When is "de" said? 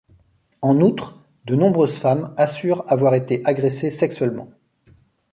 1.45-1.53